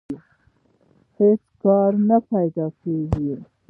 هېڅ 1.17 1.41
کار 1.63 1.91
نه 2.07 2.17
پیدا 2.31 2.65
کېږي 2.81 3.35